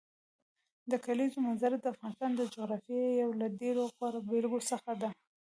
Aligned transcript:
د 0.91 0.93
کلیزو 1.05 1.43
منظره 1.47 1.75
د 1.79 1.85
افغانستان 1.93 2.31
د 2.35 2.41
جغرافیې 2.53 3.03
یو 3.21 3.29
له 3.41 3.47
ډېرو 3.61 3.81
غوره 3.95 4.19
بېلګو 4.29 4.59
څخه 4.71 4.91
ده. 5.01 5.09